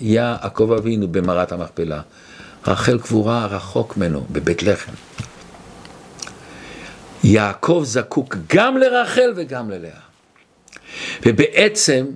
[0.00, 2.00] יעקב אבינו במערת המכפלה.
[2.66, 4.92] רחל קבורה רחוק ממנו, בבית לחם.
[7.24, 10.00] יעקב זקוק גם לרחל וגם ללאה.
[11.26, 12.06] ובעצם,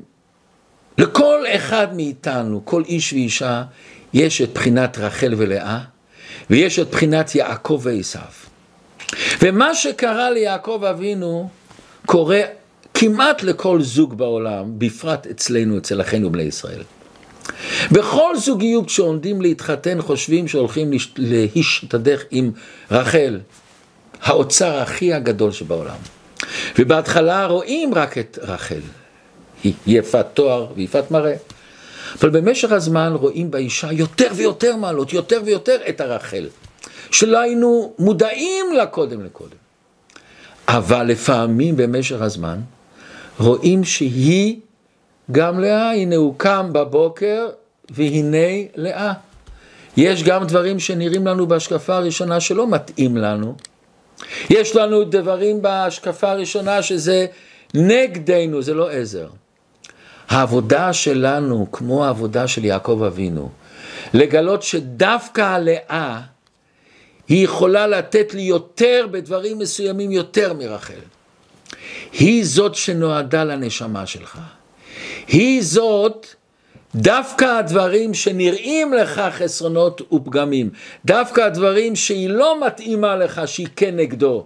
[0.99, 3.63] לכל אחד מאיתנו, כל איש ואישה,
[4.13, 5.79] יש את בחינת רחל ולאה,
[6.51, 8.23] ויש את בחינת יעקב ועשיו.
[9.43, 11.49] ומה שקרה ליעקב אבינו,
[12.07, 12.41] קורה
[12.95, 16.83] כמעט לכל זוג בעולם, בפרט אצלנו, אצל אחינו בני ישראל.
[17.93, 22.51] בכל זוגיות שעומדים להתחתן חושבים שהולכים להשתדך עם
[22.91, 23.41] רחל,
[24.23, 25.97] האוצר הכי הגדול שבעולם.
[26.79, 28.81] ובהתחלה רואים רק את רחל,
[29.65, 31.35] היא יפת תואר ויפת מראה.
[32.21, 36.49] אבל במשך הזמן רואים באישה יותר ויותר מעלות, יותר ויותר את הרחל,
[37.11, 39.57] שלא היינו מודעים לה קודם לקודם.
[40.69, 42.61] אבל לפעמים במשך הזמן
[43.39, 44.57] רואים שהיא
[45.33, 47.49] גם לאה, הנה הוא קם בבוקר
[47.91, 49.13] והנה לאה.
[49.97, 53.55] יש גם דברים שנראים לנו בהשקפה הראשונה שלא מתאים לנו.
[54.51, 57.27] יש לנו דברים בהשקפה הראשונה שזה
[57.75, 59.29] נגדנו, זה לא עזר.
[60.29, 63.49] העבודה שלנו, כמו העבודה של יעקב אבינו,
[64.15, 66.21] לגלות שדווקא הלאה,
[67.29, 71.01] היא יכולה לתת לי יותר בדברים מסוימים יותר מרחל.
[72.13, 74.39] היא זאת שנועדה לנשמה שלך.
[75.29, 76.27] היא זאת,
[76.95, 80.71] דווקא הדברים שנראים לך חסרונות ופגמים,
[81.05, 84.45] דווקא הדברים שהיא לא מתאימה לך, שהיא כן נגדו,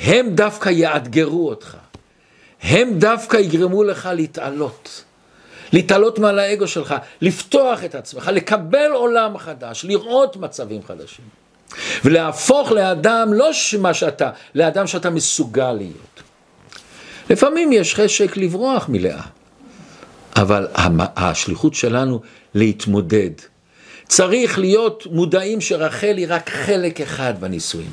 [0.00, 1.76] הם דווקא יאתגרו אותך.
[2.62, 5.04] הם דווקא יגרמו לך להתעלות.
[5.72, 11.24] להתעלות מעל האגו שלך, לפתוח את עצמך, לקבל עולם חדש, לראות מצבים חדשים.
[12.04, 16.22] ולהפוך לאדם, לא מה שאתה, לאדם שאתה מסוגל להיות.
[17.30, 19.22] לפעמים יש חשק לברוח מלאה,
[20.36, 20.66] אבל
[20.96, 22.20] השליחות שלנו
[22.54, 23.30] להתמודד.
[24.08, 27.90] צריך להיות מודעים שרחל היא רק חלק אחד בנישואים.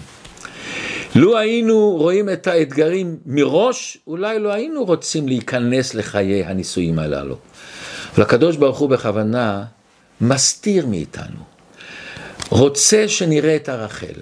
[1.15, 7.37] לו היינו רואים את האתגרים מראש, אולי לא היינו רוצים להיכנס לחיי הנישואים הללו.
[8.15, 9.63] אבל הקדוש ברוך הוא בכוונה
[10.21, 11.39] מסתיר מאיתנו.
[12.49, 14.21] רוצה שנראה את הרחל.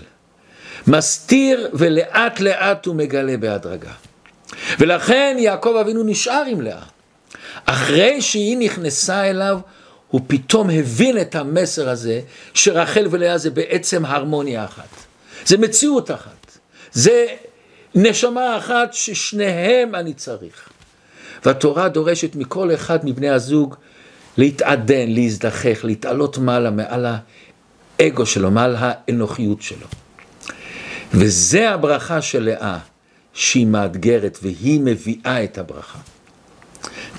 [0.88, 3.92] מסתיר ולאט לאט הוא מגלה בהדרגה.
[4.80, 6.84] ולכן יעקב אבינו נשאר עם לאה.
[7.66, 9.60] אחרי שהיא נכנסה אליו,
[10.08, 12.22] הוא פתאום הבין את המסר הזה,
[12.54, 14.90] שרחל ולאה זה בעצם הרמוניה אחת.
[15.46, 16.58] זה מציאות אחת.
[16.92, 17.26] זה
[17.96, 20.70] נשמה אחת ששניהם אני צריך.
[21.46, 23.76] והתורה דורשת מכל אחד מבני הזוג
[24.38, 27.06] להתעדן, להזדחך, להתעלות מעלה, מעל
[28.00, 29.88] האגו שלו, מעל האנוכיות שלו.
[31.14, 32.78] וזה הברכה של לאה,
[33.34, 36.00] שהיא מאתגרת והיא מביאה את הברכה.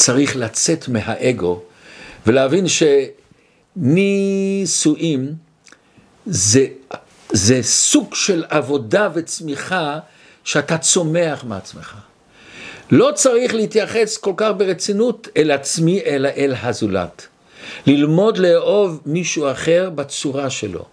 [0.01, 1.61] צריך לצאת מהאגו
[2.27, 2.65] ולהבין
[3.77, 5.35] שנישואים
[6.27, 6.67] זה,
[7.33, 9.99] זה סוג של עבודה וצמיחה
[10.45, 11.95] שאתה צומח מעצמך.
[12.91, 17.27] לא צריך להתייחס כל כך ברצינות אל עצמי, אלא אל הזולת.
[17.87, 20.85] ללמוד לאהוב מישהו אחר בצורה שלו,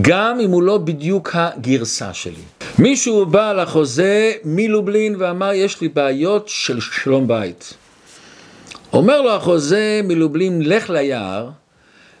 [0.00, 2.44] גם אם הוא לא בדיוק הגרסה שלי.
[2.78, 7.74] מישהו בא לחוזה מלובלין ואמר, יש לי בעיות של שלום בית.
[8.96, 11.50] אומר לו החוזה מלובלין, לך ליער,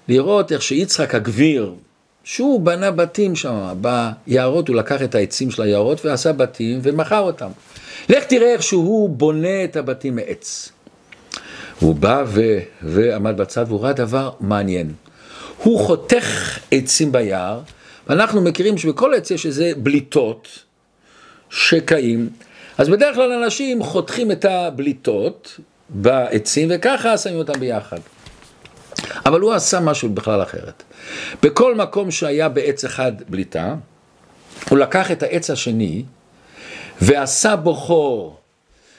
[0.08, 1.74] לראות איך שיצחק הגביר,
[2.24, 7.48] שהוא בנה בתים שם, ביערות, הוא לקח את העצים של היערות ועשה בתים ומכר אותם.
[8.08, 10.72] לך תראה איך שהוא בונה את הבתים מעץ.
[11.80, 12.58] הוא בא ו...
[12.82, 14.92] ועמד בצד והוא ראה דבר מעניין.
[15.62, 17.60] הוא חותך עצים ביער,
[18.06, 20.48] ואנחנו מכירים שבכל עץ יש איזה בליטות,
[21.50, 22.28] שקעים,
[22.78, 27.98] אז בדרך כלל אנשים חותכים את הבליטות בעצים וככה שמים אותם ביחד.
[29.26, 30.82] אבל הוא עשה משהו בכלל אחרת.
[31.42, 33.74] בכל מקום שהיה בעץ אחד בליטה,
[34.70, 36.04] הוא לקח את העץ השני
[37.00, 38.40] ועשה בו חור,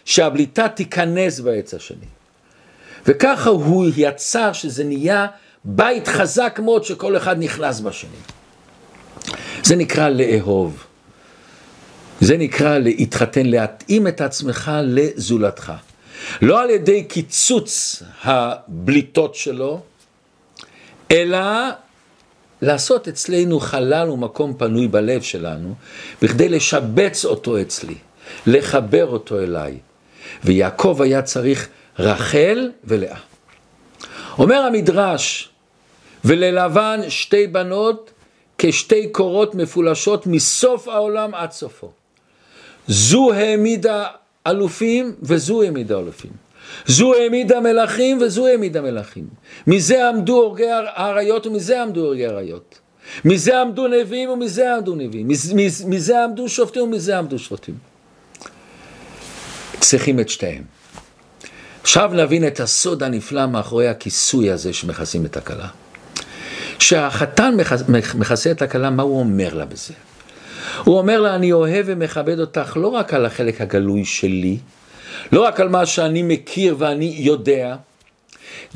[0.06, 2.06] שהבליטה תיכנס בעץ השני.
[3.06, 5.28] וככה הוא יצר שזה נהיה
[5.66, 8.10] בית חזק מאוד שכל אחד נכנס בשני.
[9.64, 10.84] זה נקרא לאהוב.
[12.22, 15.74] זה נקרא להתחתן, להתאים את עצמך לזולתך.
[16.42, 19.82] לא על ידי קיצוץ הבליטות שלו,
[21.12, 21.40] אלא
[22.62, 25.74] לעשות אצלנו חלל ומקום פנוי בלב שלנו,
[26.22, 27.96] בכדי לשבץ אותו אצלי,
[28.48, 29.78] לחבר אותו אליי.
[30.44, 31.68] ויעקב היה צריך
[32.00, 33.18] רחל ולאה.
[34.38, 35.50] אומר המדרש,
[36.26, 38.12] וללבן שתי בנות
[38.58, 41.92] כשתי קורות מפולשות מסוף העולם עד סופו.
[42.88, 44.06] זו העמידה
[44.48, 46.32] אלופים וזו העמידה אלופים.
[46.86, 49.28] זו העמידה מלכים וזו העמידה מלכים.
[49.68, 52.80] מזה עמדו הורגי האריות ומזה עמדו הורגי האריות.
[53.26, 55.28] מזה עמדו נביאים ומזה עמדו נביאים.
[55.88, 57.76] מזה עמדו שופטים ומזה עמדו שופטים.
[59.80, 60.64] צריכים את שתיהם.
[61.82, 65.68] עכשיו נבין את הסוד הנפלא מאחורי הכיסוי הזה שמכסים את הכלה.
[66.80, 67.56] כשהחתן
[68.16, 69.94] מכסה את הכלה, מה הוא אומר לה בזה?
[70.84, 74.58] הוא אומר לה, אני אוהב ומכבד אותך לא רק על החלק הגלוי שלי,
[75.32, 77.76] לא רק על מה שאני מכיר ואני יודע,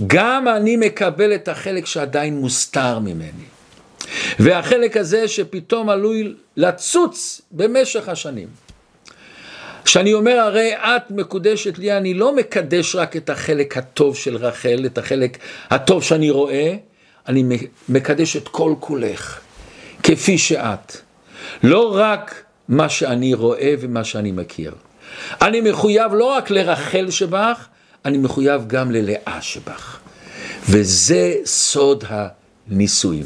[0.08, 3.46] גם אני מקבל את החלק שעדיין מוסתר ממני.
[4.40, 8.48] והחלק הזה שפתאום עלוי לצוץ במשך השנים.
[9.86, 14.84] כשאני אומר הרי את מקודשת לי, אני לא מקדש רק את החלק הטוב של רחל,
[14.86, 15.38] את החלק
[15.70, 16.76] הטוב שאני רואה,
[17.28, 17.44] אני
[17.90, 19.40] מקדש את כל כולך,
[20.04, 20.98] כפי שאת.
[21.64, 24.76] לא רק מה שאני רואה ומה שאני מכיר.
[25.42, 27.68] אני מחויב לא רק לרחל שבך,
[28.06, 30.00] אני מחויב גם ללאה שבך.
[30.70, 33.26] וזה סוד הנישואים.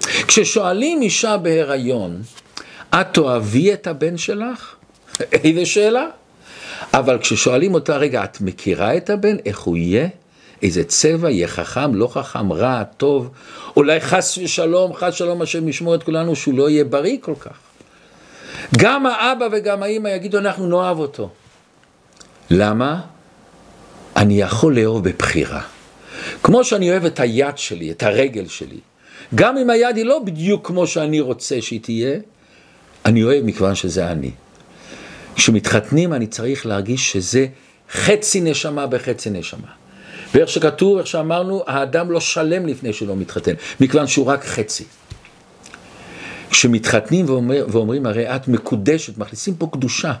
[0.00, 2.22] כששואלים אישה בהיריון,
[2.94, 4.74] את תאהבי את הבן שלך?
[5.44, 6.06] איזה שאלה?
[6.94, 9.36] אבל כששואלים אותה, רגע, את מכירה את הבן?
[9.46, 10.08] איך הוא יהיה?
[10.62, 13.30] איזה צבע, יהיה חכם, לא חכם, רע, טוב?
[13.76, 17.58] אולי חס ושלום, חס ושלום השם ישמור את כולנו, שהוא לא יהיה בריא כל כך.
[18.76, 21.28] גם האבא וגם האמא יגידו, אנחנו נאהב אותו.
[22.50, 23.00] למה?
[24.16, 25.62] אני יכול לאהוב בבחירה.
[26.42, 28.78] כמו שאני אוהב את היד שלי, את הרגל שלי.
[29.34, 32.18] גם אם היד היא לא בדיוק כמו שאני רוצה שהיא תהיה,
[33.06, 34.30] אני אוהב מכיוון שזה אני.
[35.34, 37.46] כשמתחתנים אני צריך להרגיש שזה
[37.92, 39.79] חצי נשמה בחצי נשמה.
[40.34, 44.84] ואיך שכתוב, איך שאמרנו, האדם לא שלם לפני שהוא לא מתחתן, מכיוון שהוא רק חצי.
[46.50, 50.12] כשמתחתנים ואומר, ואומרים הרי את מקודשת, מכניסים פה קדושה.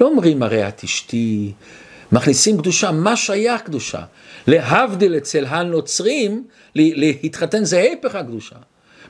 [0.00, 1.52] לא אומרים הרי את אשתי,
[2.12, 4.02] מכניסים קדושה, מה שייך קדושה?
[4.46, 8.56] להבדיל אצל הנוצרים, להתחתן זה היפך הקדושה.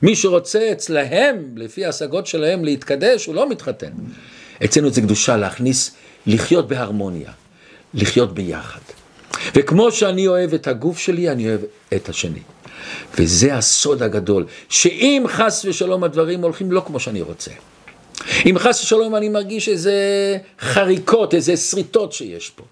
[0.02, 3.90] מי שרוצה אצלהם, לפי ההשגות שלהם, להתקדש, הוא לא מתחתן.
[4.64, 5.90] אצלנו זה קדושה להכניס,
[6.26, 7.31] לחיות בהרמוניה,
[7.94, 9.01] לחיות ביחד.
[9.55, 11.61] וכמו שאני אוהב את הגוף שלי, אני אוהב
[11.94, 12.40] את השני.
[13.18, 17.50] וזה הסוד הגדול, שאם חס ושלום הדברים הולכים לא כמו שאני רוצה,
[18.46, 19.94] אם חס ושלום אני מרגיש איזה
[20.61, 22.64] חריקות, איזה שריטות שיש פה,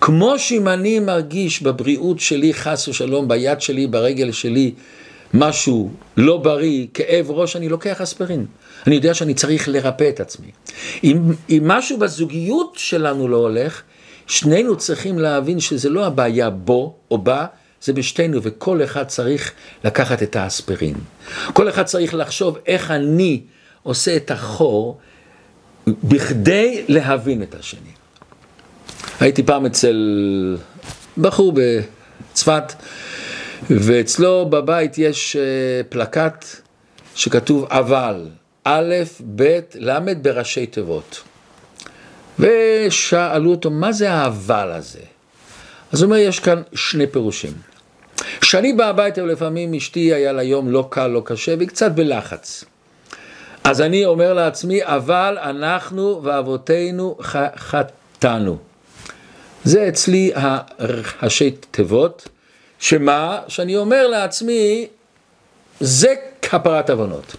[0.00, 4.72] כמו שאם אני מרגיש בבריאות שלי, חס ושלום, ביד שלי, ברגל שלי,
[5.34, 8.46] משהו לא בריא, כאב ראש, אני לוקח אספרין.
[8.86, 10.46] אני יודע שאני צריך לרפא את עצמי.
[11.04, 11.18] אם,
[11.50, 13.82] אם משהו בזוגיות שלנו לא הולך,
[14.26, 17.46] שנינו צריכים להבין שזה לא הבעיה בו או בה,
[17.82, 19.52] זה בשתינו, וכל אחד צריך
[19.84, 20.94] לקחת את האספרין.
[21.52, 23.40] כל אחד צריך לחשוב איך אני
[23.82, 24.98] עושה את החור
[25.86, 27.90] בכדי להבין את השני.
[29.20, 30.56] הייתי פעם אצל
[31.18, 31.52] בחור
[32.32, 32.72] בצפת,
[33.70, 35.42] ואצלו בבית יש אה,
[35.88, 36.44] פלקט
[37.14, 38.28] שכתוב אבל,
[38.64, 38.94] א',
[39.36, 41.22] ב', ל', בראשי תיבות.
[42.38, 45.00] ושאלו אותו, מה זה האבל הזה?
[45.92, 47.52] אז הוא אומר, יש כאן שני פירושים.
[48.40, 52.64] כשאני בא הביתה ולפעמים אשתי היה לה יום לא קל, לא קשה, והיא קצת בלחץ.
[53.64, 57.18] אז אני אומר לעצמי, אבל אנחנו ואבותינו
[57.56, 58.58] חטאנו.
[59.64, 62.28] זה אצלי הראשי תיבות,
[62.78, 63.40] שמה?
[63.48, 64.86] שאני אומר לעצמי,
[65.80, 67.36] זה כפרת עוונות.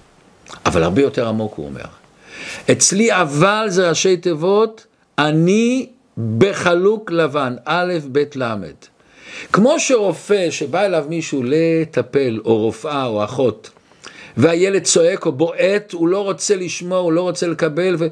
[0.66, 2.03] אבל הרבה יותר עמוק הוא אומר.
[2.72, 4.86] אצלי אבל זה ראשי תיבות,
[5.18, 5.88] אני
[6.38, 8.54] בחלוק לבן, א', ב', ל'.
[9.54, 13.70] כמו שרופא שבא אליו מישהו לטפל, או רופאה או אחות,
[14.38, 18.08] והילד צועק או בועט, הוא לא רוצה לשמוע, הוא לא רוצה לקבל, ו...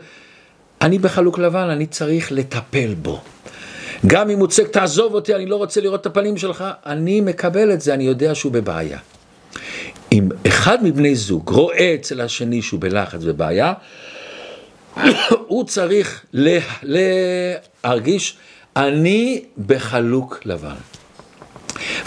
[0.81, 3.21] אני בחלוק לבן, אני צריך לטפל בו.
[4.07, 7.73] גם אם הוא צועק, תעזוב אותי, אני לא רוצה לראות את הפנים שלך, אני מקבל
[7.73, 8.99] את זה, אני יודע שהוא בבעיה.
[10.11, 13.73] אם אחד מבני זוג רואה אצל השני שהוא בלחץ ובעיה,
[15.47, 16.25] הוא צריך
[17.83, 18.37] להרגיש,
[18.75, 20.75] אני בחלוק לבן.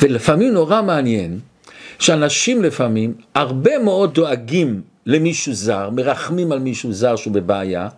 [0.02, 1.40] ולפעמים נורא מעניין,
[1.98, 7.88] שאנשים לפעמים הרבה מאוד דואגים למישהו זר, מרחמים על מישהו זר שהוא בבעיה,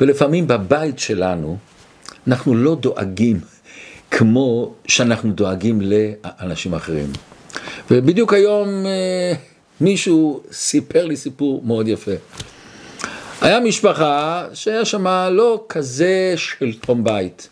[0.00, 1.56] ולפעמים בבית שלנו
[2.26, 3.40] אנחנו לא דואגים
[4.10, 7.06] כמו שאנחנו דואגים לאנשים אחרים.
[7.90, 9.32] ובדיוק היום אה,
[9.80, 12.12] מישהו סיפר לי סיפור מאוד יפה.
[13.42, 17.48] היה משפחה שהיה שם לא כזה של תום בית.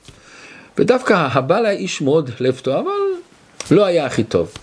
[0.78, 4.54] ודווקא הבעל היה איש מאוד לב טוב, אבל לא היה הכי טוב.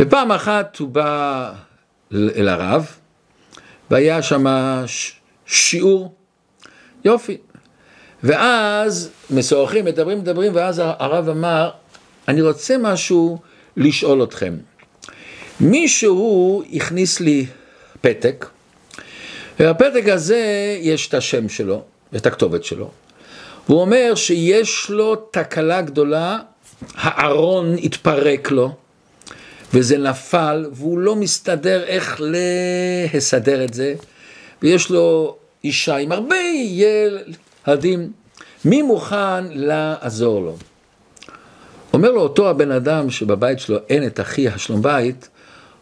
[0.00, 1.52] ופעם אחת הוא בא
[2.12, 2.86] אל הרב,
[3.90, 4.46] והיה שם
[5.46, 6.14] שיעור,
[7.04, 7.36] יופי.
[8.22, 11.70] ואז משוחחים, מדברים, מדברים, ואז הרב אמר,
[12.28, 13.38] אני רוצה משהו
[13.76, 14.54] לשאול אתכם.
[15.60, 17.46] מישהו הכניס לי
[18.00, 18.46] פתק,
[19.60, 21.82] ובפתק הזה יש את השם שלו,
[22.16, 22.90] את הכתובת שלו.
[23.68, 26.38] והוא אומר שיש לו תקלה גדולה,
[26.94, 28.72] הארון התפרק לו,
[29.74, 32.20] וזה נפל, והוא לא מסתדר איך
[33.14, 33.94] להסדר את זה,
[34.62, 36.36] ויש לו אישה עם הרבה
[37.66, 38.12] ילדים,
[38.64, 40.56] מי מוכן לעזור לו?
[41.92, 45.28] אומר לו אותו הבן אדם שבבית שלו אין את אחי השלום בית,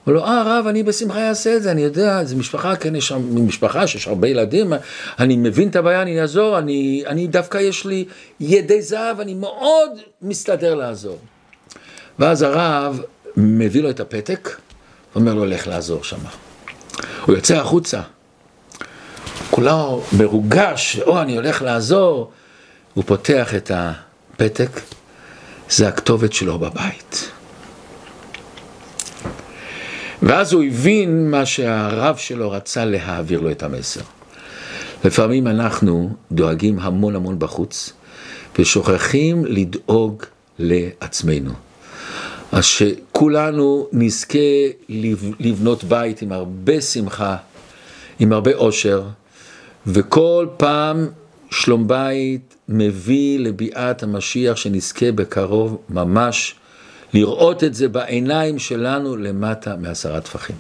[0.07, 3.09] אומר לו, אה רב, אני בשמחה אעשה את זה, אני יודע, זו משפחה, כן, יש
[3.09, 4.73] שם משפחה שיש הרבה ילדים,
[5.19, 8.05] אני מבין את הבעיה, אני אעזור, אני, אני דווקא יש לי
[8.41, 9.91] ידי זהב, אני מאוד
[10.23, 11.19] מסתדר לעזור.
[12.19, 13.01] ואז הרב
[13.37, 14.57] מביא לו את הפתק,
[15.15, 16.19] אומר לו, לך לעזור שם.
[17.27, 18.01] הוא יוצא החוצה,
[19.51, 22.31] כולו מרוגש, או, אני הולך לעזור.
[22.95, 24.81] הוא פותח את הפתק,
[25.71, 27.31] זה הכתובת שלו בבית.
[30.23, 34.01] ואז הוא הבין מה שהרב שלו רצה להעביר לו את המסר.
[35.05, 37.93] לפעמים אנחנו דואגים המון המון בחוץ,
[38.59, 40.23] ושוכחים לדאוג
[40.59, 41.53] לעצמנו.
[42.53, 44.39] אז שכולנו נזכה
[45.41, 47.37] לבנות בית עם הרבה שמחה,
[48.19, 49.03] עם הרבה אושר,
[49.87, 51.07] וכל פעם
[51.51, 56.55] שלום בית מביא לביאת המשיח שנזכה בקרוב ממש
[57.15, 60.57] לראות את זה בעיניים שלנו למטה מעשרה טפחים.